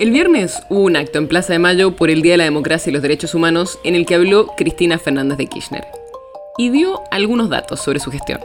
[0.00, 2.88] El viernes hubo un acto en Plaza de Mayo por el Día de la Democracia
[2.88, 5.86] y los Derechos Humanos en el que habló Cristina Fernández de Kirchner
[6.56, 8.40] y dio algunos datos sobre su gestión.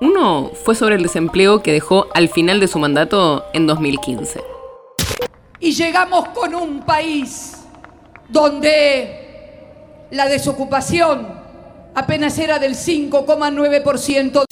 [0.00, 4.40] Uno fue sobre el desempleo que dejó al final de su mandato en 2015.
[5.60, 7.58] Y llegamos con un país
[8.30, 11.28] donde la desocupación
[11.94, 14.44] apenas era del 5,9%.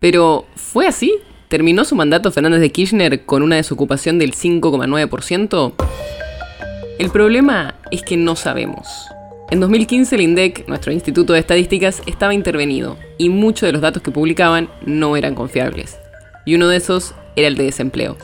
[0.00, 1.14] Pero, ¿fue así?
[1.48, 5.72] ¿Terminó su mandato Fernández de Kirchner con una desocupación del 5,9%?
[6.98, 8.86] El problema es que no sabemos.
[9.50, 14.02] En 2015 el INDEC, nuestro Instituto de Estadísticas, estaba intervenido y muchos de los datos
[14.02, 15.98] que publicaban no eran confiables.
[16.44, 18.18] Y uno de esos era el de desempleo.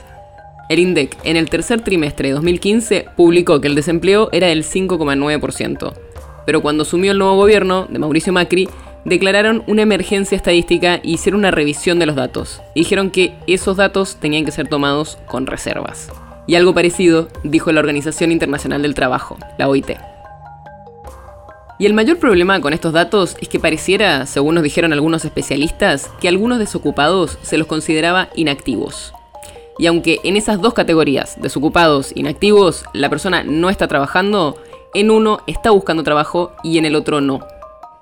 [0.68, 5.94] El INDEC en el tercer trimestre de 2015 publicó que el desempleo era del 5,9%,
[6.44, 8.68] pero cuando asumió el nuevo gobierno de Mauricio Macri,
[9.04, 12.60] declararon una emergencia estadística y hicieron una revisión de los datos.
[12.74, 16.10] Dijeron que esos datos tenían que ser tomados con reservas.
[16.46, 19.92] Y algo parecido dijo la Organización Internacional del Trabajo, la OIT.
[21.78, 26.10] Y el mayor problema con estos datos es que pareciera, según nos dijeron algunos especialistas,
[26.20, 29.12] que algunos desocupados se los consideraba inactivos.
[29.78, 34.56] Y aunque en esas dos categorías, desocupados, inactivos, la persona no está trabajando,
[34.94, 37.40] en uno está buscando trabajo y en el otro no.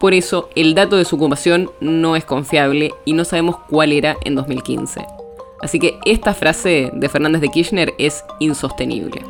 [0.03, 4.17] Por eso, el dato de su ocupación no es confiable y no sabemos cuál era
[4.25, 5.07] en 2015.
[5.61, 9.25] Así que esta frase de Fernández de Kirchner es insostenible.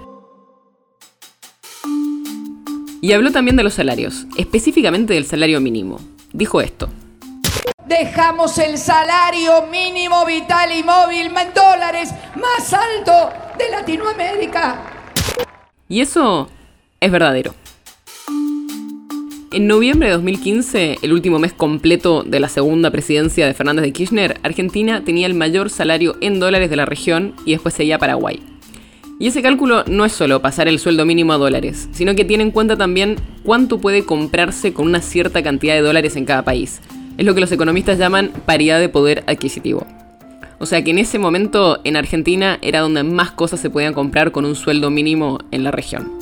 [3.02, 6.00] Y habló también de los salarios, específicamente del salario mínimo.
[6.32, 6.88] Dijo esto.
[7.84, 14.80] Dejamos el salario mínimo vital y móvil en dólares más alto de Latinoamérica.
[15.86, 16.48] Y eso
[16.98, 17.61] es verdadero.
[19.52, 23.92] En noviembre de 2015, el último mes completo de la segunda presidencia de Fernández de
[23.92, 28.40] Kirchner, Argentina tenía el mayor salario en dólares de la región y después seguía Paraguay.
[29.18, 32.44] Y ese cálculo no es solo pasar el sueldo mínimo a dólares, sino que tiene
[32.44, 36.80] en cuenta también cuánto puede comprarse con una cierta cantidad de dólares en cada país.
[37.18, 39.86] Es lo que los economistas llaman paridad de poder adquisitivo.
[40.60, 44.32] O sea que en ese momento en Argentina era donde más cosas se podían comprar
[44.32, 46.21] con un sueldo mínimo en la región.